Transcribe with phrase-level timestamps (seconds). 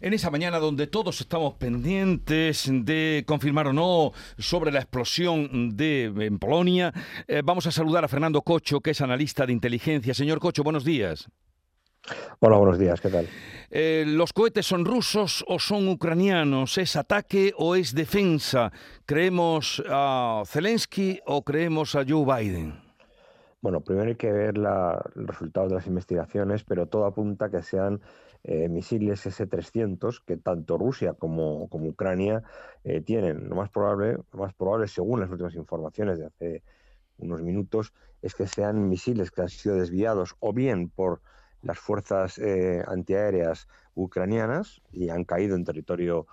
[0.00, 6.04] En esa mañana donde todos estamos pendientes de confirmar o no sobre la explosión de,
[6.04, 6.94] en Polonia,
[7.28, 10.14] eh, vamos a saludar a Fernando Cocho, que es analista de inteligencia.
[10.14, 11.28] Señor Cocho, buenos días.
[12.38, 13.28] Hola, buenos días, ¿qué tal?
[13.70, 16.78] Eh, ¿Los cohetes son rusos o son ucranianos?
[16.78, 18.72] ¿Es ataque o es defensa?
[19.04, 22.89] ¿Creemos a Zelensky o creemos a Joe Biden?
[23.62, 27.62] Bueno, primero hay que ver los resultados de las investigaciones, pero todo apunta a que
[27.62, 28.00] sean
[28.42, 32.42] eh, misiles S-300 que tanto Rusia como, como Ucrania
[32.84, 33.50] eh, tienen.
[33.50, 36.62] Lo más, probable, lo más probable, según las últimas informaciones de hace
[37.18, 41.20] unos minutos, es que sean misiles que han sido desviados o bien por
[41.62, 46.26] las fuerzas eh, antiaéreas ucranianas y han caído en territorio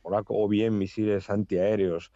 [0.00, 2.12] polaco, o bien misiles antiaéreos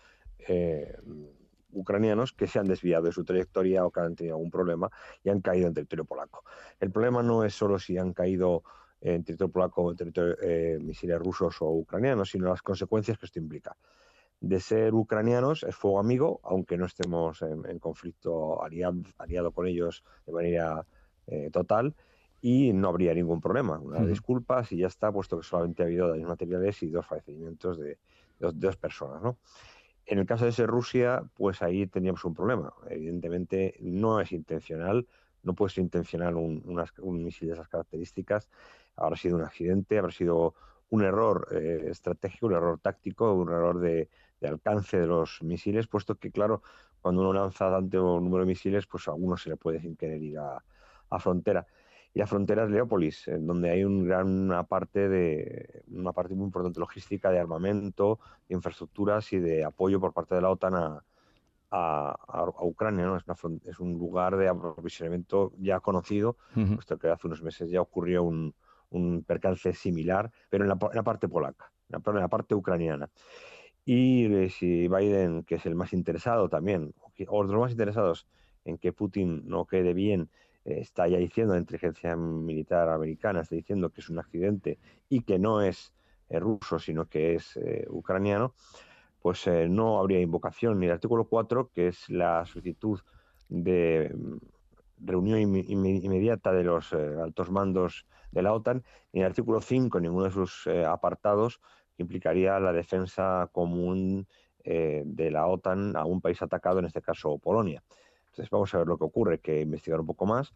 [1.73, 4.91] ucranianos que se han desviado de su trayectoria o que han tenido algún problema
[5.23, 6.45] y han caído en territorio polaco.
[6.81, 8.63] El problema no es solo si han caído
[9.01, 13.27] en territorio polaco o en territorio eh, misiles rusos o ucranianos, sino las consecuencias que
[13.27, 13.77] esto implica.
[14.41, 20.33] De ser ucranianos es fuego amigo, aunque no estemos en, conflicto aliado, con ellos de
[20.33, 20.87] manera
[21.27, 21.95] eh, total,
[22.41, 23.79] y no habría ningún problema.
[23.79, 27.79] Una disculpa si ya está, puesto que solamente ha habido daños materiales y dos fallecimientos
[27.79, 27.99] de,
[28.41, 29.23] de dos personas.
[29.23, 29.39] ¿no?
[30.07, 32.73] En el caso de ser Rusia, pues ahí teníamos un problema.
[32.89, 35.07] Evidentemente no es intencional,
[35.43, 38.49] no puede ser intencional un, misil de esas características.
[38.97, 40.55] Habrá sido un accidente, habrá sido
[40.91, 44.09] un error eh, estratégico, un error táctico, un error de,
[44.43, 46.63] alcance de los misiles, puesto que, claro,
[47.01, 50.21] cuando uno lanza tanto número de misiles, pues a uno se le puede sin querer
[50.23, 51.67] ir a frontera
[52.15, 56.35] y la frontera es Leópolis, en donde hay un gran, una, parte de, una parte
[56.35, 58.19] muy importante logística de armamento,
[58.49, 61.05] de infraestructuras y de apoyo por parte de la OTAN a,
[61.71, 63.07] a, Ucrania.
[63.07, 63.17] ¿no?
[63.17, 63.25] Es,
[63.65, 66.37] es, un lugar de aprovisionamiento ya conocido,
[66.75, 68.55] puesto que hace unos meses ya ocurrió un,
[68.91, 72.55] un percance similar, pero en la, en la parte polaca, en la, en la, parte
[72.55, 73.09] ucraniana.
[73.87, 76.95] Y eh, si Biden, que es el más interesado también,
[77.29, 78.27] o los más interesados
[78.65, 80.29] en que Putin no quede bien
[80.65, 84.79] está ya diciendo la inteligencia militar americana, está diciendo que es un accidente
[85.09, 85.93] y que no es
[86.29, 88.55] eh, ruso, sino que es eh, ucraniano,
[89.21, 93.01] pues eh, no habría invocación ni el artículo 4, que es la solicitud
[93.49, 94.37] de mm,
[95.05, 100.31] reunión inmediata de los altos mandos de la OTAN, ni el artículo 5, ninguno de
[100.31, 101.61] sus apartados,
[101.97, 104.29] que implicaría la defensa común
[104.65, 107.83] de la OTAN a un país atacado, en este caso Polonia.
[108.33, 110.55] Entonces vamos a ver lo que ocurre, que investigar un poco más.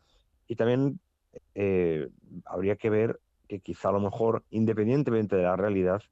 [0.49, 0.99] Y también
[1.55, 2.09] eh,
[2.47, 6.03] habría que ver que quizá a lo mejor, independientemente de la realidad,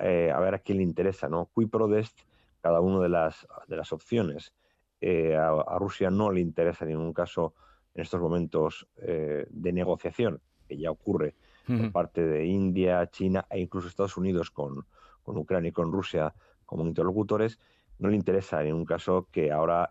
[0.00, 1.48] eh, a ver a quién le interesa, ¿no?
[1.54, 2.18] Qui prodest
[2.60, 4.52] cada una de las, de las opciones.
[5.00, 7.54] Eh, a, Rusia no le interesa en ningún caso
[7.94, 11.34] en estos momentos de negociación, que ya ocurre
[11.66, 14.84] por parte de India, China e incluso Estados Unidos con,
[15.22, 16.34] con Ucrania y con Rusia
[16.66, 17.58] como interlocutores,
[17.98, 19.90] no le interesa en ningún caso que ahora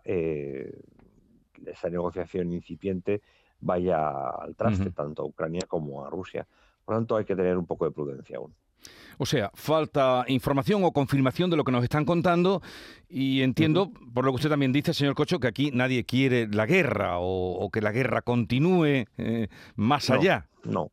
[1.66, 3.22] esa negociación incipiente
[3.60, 6.46] vaya al traste, tanto a Ucrania como a Rusia.
[6.84, 8.54] Por lo tanto, hay que tener un poco de prudencia aún.
[9.18, 12.60] O sea, falta información o confirmación de lo que nos están contando
[13.08, 16.66] y entiendo, por lo que usted también dice, señor Cocho, que aquí nadie quiere la
[16.66, 20.48] guerra o, que la guerra continúe eh, más allá.
[20.64, 20.90] No,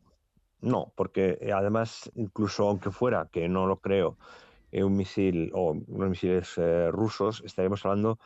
[0.60, 4.16] no, porque eh, además, incluso aunque fuera, que no lo creo,
[4.72, 6.58] eh, un misil o unos misiles
[6.90, 8.18] rusos, estaríamos hablando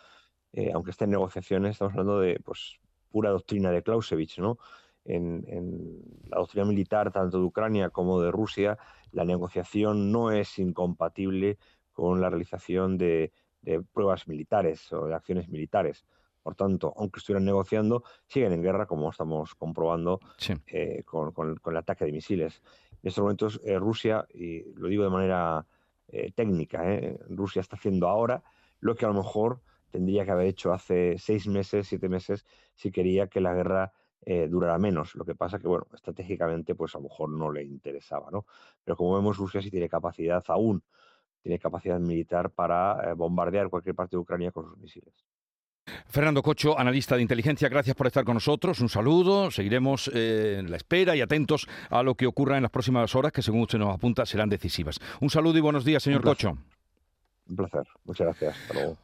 [0.53, 2.79] eh, aunque esté en negociaciones, estamos hablando de pues,
[3.11, 4.59] pura doctrina de Clausewitz, ¿no?
[5.05, 8.79] En, la doctrina militar, tanto de Ucrania como de Rusia,
[9.13, 11.59] la negociación no es incompatible
[11.93, 13.33] con la realización de,
[13.93, 16.05] pruebas militares o de acciones militares.
[16.43, 20.21] Por tanto, aunque estuvieran negociando, siguen en guerra, como estamos comprobando
[20.67, 21.33] eh, con,
[21.67, 22.63] el ataque de misiles.
[23.03, 25.67] En estos momentos, eh, Rusia, y lo digo de manera
[26.35, 26.83] técnica,
[27.29, 28.43] Rusia está haciendo ahora
[28.81, 29.61] lo que a lo mejor
[29.91, 32.45] tendría que haber hecho hace seis meses, siete meses,
[32.75, 33.93] si quería que la guerra
[34.25, 35.15] eh, durara menos.
[35.15, 38.47] Lo que pasa que, bueno, estratégicamente, pues a lo mejor no le interesaba, ¿no?
[38.85, 40.83] Pero como vemos, Rusia sí tiene capacidad aún,
[41.41, 45.15] tiene capacidad militar para eh, bombardear cualquier parte de Ucrania con sus misiles.
[46.07, 48.81] Fernando Cocho, analista de inteligencia, gracias por estar con nosotros.
[48.81, 49.51] Un saludo.
[49.51, 53.33] Seguiremos eh, en la espera y atentos a lo que ocurra en las próximas horas,
[53.33, 54.99] que según usted nos apunta serán decisivas.
[55.21, 56.59] Un saludo y buenos días, señor Cocho.
[57.49, 57.87] Un placer.
[58.05, 58.57] Muchas gracias.
[58.61, 58.99] Hasta luego.